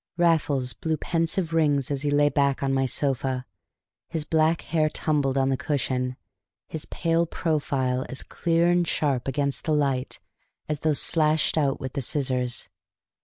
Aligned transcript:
Raffles 0.17 0.73
blew 0.73 0.97
pensive 0.97 1.53
rings 1.53 1.91
as 1.91 2.01
he 2.01 2.09
lay 2.09 2.29
back 2.29 2.63
on 2.63 2.73
my 2.73 2.87
sofa, 2.87 3.45
his 4.09 4.25
black 4.25 4.61
hair 4.61 4.89
tumbled 4.89 5.37
on 5.37 5.49
the 5.49 5.57
cushion, 5.57 6.17
his 6.67 6.85
pale 6.85 7.27
profile 7.27 8.07
as 8.09 8.23
clear 8.23 8.71
and 8.71 8.87
sharp 8.87 9.27
against 9.27 9.65
the 9.65 9.73
light 9.73 10.19
as 10.67 10.79
though 10.79 10.93
slashed 10.93 11.55
out 11.55 11.79
with 11.79 11.93
the 11.93 12.01
scissors. 12.01 12.67